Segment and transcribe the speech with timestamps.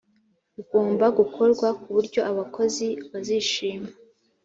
[0.55, 3.89] bigomba gukorwa ku buryo abakozi bazishima.